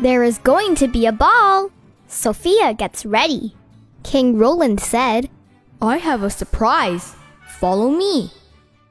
There 0.00 0.22
is 0.22 0.38
going 0.38 0.76
to 0.76 0.86
be 0.86 1.06
a 1.06 1.12
ball. 1.12 1.70
Sophia 2.06 2.72
gets 2.72 3.04
ready. 3.04 3.56
King 4.04 4.38
Roland 4.38 4.80
said, 4.80 5.28
I 5.82 5.96
have 5.96 6.22
a 6.22 6.30
surprise. 6.30 7.16
Follow 7.48 7.90
me. 7.90 8.30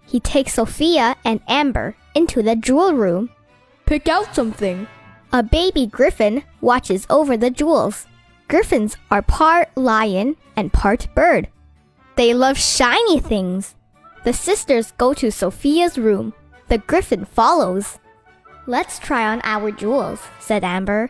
He 0.05 0.19
takes 0.19 0.55
Sophia 0.55 1.15
and 1.23 1.39
Amber 1.47 1.95
into 2.13 2.43
the 2.43 2.57
jewel 2.57 2.93
room. 2.93 3.29
Pick 3.85 4.09
out 4.09 4.35
something. 4.35 4.85
A 5.31 5.43
baby 5.43 5.87
griffin 5.87 6.43
watches 6.59 7.07
over 7.09 7.37
the 7.37 7.51
jewels. 7.51 8.05
Griffins 8.49 8.97
are 9.09 9.21
part 9.21 9.69
lion 9.77 10.35
and 10.57 10.73
part 10.73 11.07
bird. 11.15 11.47
They 12.17 12.33
love 12.33 12.57
shiny 12.57 13.19
things. 13.19 13.75
The 14.25 14.33
sisters 14.33 14.91
go 14.97 15.13
to 15.13 15.31
Sophia's 15.31 15.97
room. 15.97 16.33
The 16.67 16.79
griffin 16.79 17.23
follows. 17.23 17.97
Let's 18.69 18.99
try 18.99 19.25
on 19.25 19.39
our 19.45 19.71
jewels, 19.71 20.19
said 20.41 20.65
Amber. 20.65 21.09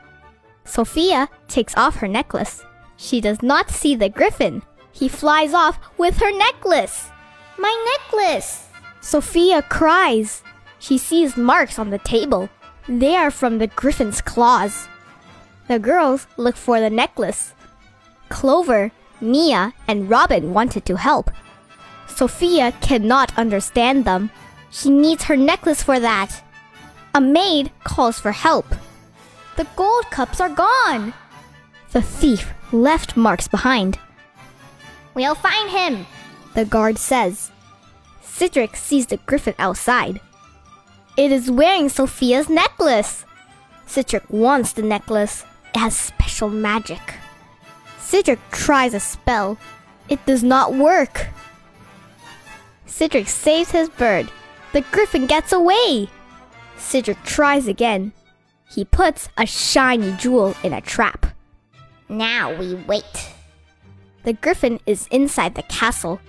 Sophia 0.63 1.27
takes 1.47 1.75
off 1.75 1.95
her 1.95 2.07
necklace. 2.07 2.63
She 2.97 3.19
does 3.19 3.41
not 3.41 3.71
see 3.71 3.95
the 3.95 4.09
griffin. 4.09 4.61
He 4.91 5.07
flies 5.07 5.55
off 5.55 5.79
with 5.97 6.19
her 6.19 6.31
necklace. 6.31 7.09
My 7.57 7.73
necklace! 7.97 8.69
Sophia 9.01 9.63
cries. 9.63 10.43
She 10.77 10.99
sees 10.99 11.35
marks 11.35 11.79
on 11.79 11.89
the 11.89 11.97
table. 11.97 12.47
They 12.87 13.15
are 13.15 13.31
from 13.31 13.57
the 13.57 13.67
griffin's 13.67 14.21
claws. 14.21 14.87
The 15.67 15.79
girls 15.79 16.27
look 16.37 16.55
for 16.55 16.79
the 16.79 16.91
necklace. 16.91 17.55
Clover, 18.29 18.91
Mia, 19.19 19.73
and 19.87 20.11
Robin 20.11 20.53
wanted 20.53 20.85
to 20.85 20.97
help. 20.97 21.31
Sophia 22.05 22.71
cannot 22.81 23.35
understand 23.35 24.05
them. 24.05 24.29
She 24.69 24.91
needs 24.91 25.23
her 25.23 25.35
necklace 25.35 25.81
for 25.81 25.99
that. 25.99 26.43
A 27.17 27.19
maid 27.19 27.71
calls 27.83 28.19
for 28.19 28.31
help. 28.31 28.67
The 29.55 29.65
gold 29.75 30.05
cups 30.11 30.39
are 30.39 30.49
gone. 30.49 31.15
The 31.91 32.03
thief 32.03 32.53
left 32.71 33.17
marks 33.17 33.47
behind. 33.47 33.97
We'll 35.15 35.33
find 35.33 35.71
him, 35.71 36.05
the 36.53 36.63
guard 36.63 36.99
says. 36.99 37.49
Cedric 38.21 38.75
sees 38.75 39.07
the 39.07 39.17
griffin 39.17 39.55
outside. 39.57 40.21
It 41.17 41.31
is 41.31 41.49
wearing 41.49 41.89
Sophia's 41.89 42.49
necklace. 42.49 43.25
Cedric 43.87 44.29
wants 44.29 44.73
the 44.73 44.83
necklace. 44.83 45.43
It 45.73 45.79
has 45.79 45.97
special 45.97 46.49
magic. 46.49 47.01
Cedric 47.97 48.39
tries 48.51 48.93
a 48.93 48.99
spell. 48.99 49.57
It 50.07 50.23
does 50.27 50.43
not 50.43 50.75
work. 50.75 51.29
Cedric 52.85 53.27
saves 53.27 53.71
his 53.71 53.89
bird. 53.89 54.29
The 54.71 54.81
griffin 54.91 55.25
gets 55.25 55.51
away. 55.51 56.11
Cedric 56.77 57.21
tries 57.23 57.67
again. 57.67 58.13
He 58.69 58.85
puts 58.85 59.29
a 59.37 59.45
shiny 59.45 60.11
jewel 60.13 60.55
in 60.63 60.73
a 60.73 60.81
trap. 60.81 61.25
Now 62.09 62.53
we 62.53 62.75
wait. 62.75 63.33
The 64.23 64.33
griffin 64.33 64.79
is 64.85 65.07
inside 65.11 65.55
the 65.55 65.63
castle. 65.63 66.19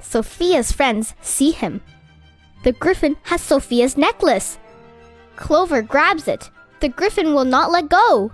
Sophia's 0.00 0.72
friends 0.72 1.14
see 1.20 1.50
him. 1.50 1.80
The 2.64 2.72
griffin 2.72 3.16
has 3.24 3.40
Sophia's 3.40 3.96
necklace. 3.96 4.58
Clover 5.36 5.82
grabs 5.82 6.28
it. 6.28 6.50
The 6.80 6.88
griffin 6.88 7.34
will 7.34 7.44
not 7.44 7.70
let 7.70 7.88
go. 7.88 8.32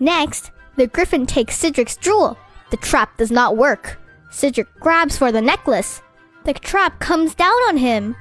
Next, 0.00 0.50
the 0.76 0.86
griffin 0.86 1.26
takes 1.26 1.56
Cedric's 1.56 1.96
jewel. 1.96 2.38
The 2.70 2.76
trap 2.76 3.16
does 3.16 3.30
not 3.30 3.56
work. 3.56 4.00
Cedric 4.30 4.68
grabs 4.78 5.18
for 5.18 5.32
the 5.32 5.42
necklace. 5.42 6.02
The 6.44 6.54
trap 6.54 7.00
comes 7.00 7.34
down 7.34 7.56
on 7.68 7.76
him. 7.76 8.16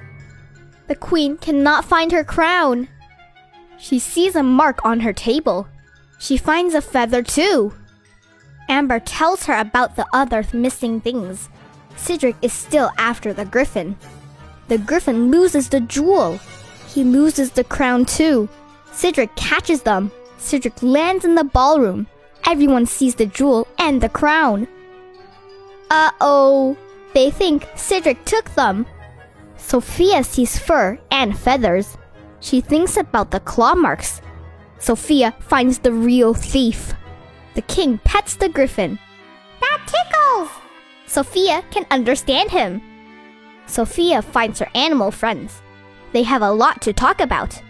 The 0.88 0.96
queen 0.96 1.38
cannot 1.38 1.86
find 1.86 2.12
her 2.12 2.24
crown. 2.24 2.88
She 3.78 4.00
sees 4.00 4.36
a 4.36 4.44
mark 4.44 4.84
on 4.86 5.02
her 5.02 5.14
table. 5.14 5.68
She 6.20 6.38
finds 6.38 6.74
a 6.74 6.82
feather 6.82 7.22
too. 7.22 7.74
Amber 8.70 9.00
tells 9.00 9.46
her 9.46 9.58
about 9.58 9.96
the 9.96 10.08
other 10.14 10.46
missing 10.54 11.00
things. 11.00 11.50
Cedric 11.96 12.36
is 12.42 12.54
still 12.54 12.92
after 12.98 13.34
the 13.34 13.46
griffin. 13.46 13.98
The 14.68 14.78
griffin 14.78 15.32
loses 15.32 15.70
the 15.70 15.80
jewel. 15.80 16.40
He 16.88 17.04
loses 17.04 17.52
the 17.52 17.64
crown 17.64 18.06
too. 18.06 18.50
Cedric 18.92 19.36
catches 19.36 19.84
them. 19.84 20.12
Cedric 20.38 20.82
lands 20.82 21.26
in 21.26 21.36
the 21.36 21.44
ballroom. 21.44 22.08
Everyone 22.46 22.86
sees 22.86 23.16
the 23.16 23.26
jewel 23.26 23.68
and 23.78 24.02
the 24.02 24.10
crown. 24.10 24.68
Uh 25.90 26.12
oh. 26.22 26.78
They 27.14 27.32
think 27.32 27.68
Cedric 27.76 28.24
took 28.26 28.54
them. 28.56 28.86
Sophia 29.58 30.24
sees 30.24 30.58
fur 30.58 30.98
and 31.12 31.38
feathers. 31.38 31.98
She 32.40 32.62
thinks 32.62 32.98
about 32.98 33.32
the 33.32 33.40
claw 33.40 33.76
marks. 33.76 34.22
Sophia 34.80 35.34
finds 35.40 35.80
the 35.80 35.92
real 35.92 36.34
thief. 36.34 36.94
The 37.56 37.64
king 37.64 38.00
pets 38.04 38.36
the 38.36 38.50
griffin. 38.50 39.00
That 39.60 39.80
tickles! 39.86 40.50
Sophia 41.08 41.64
can 41.72 41.86
understand 41.90 42.52
him. 42.52 42.82
Sophia 43.66 44.22
finds 44.22 44.60
her 44.60 44.70
animal 44.76 45.12
friends. 45.12 45.62
They 46.14 46.24
have 46.24 46.42
a 46.42 46.52
lot 46.52 46.82
to 46.84 46.94
talk 46.94 47.20
about. 47.20 47.62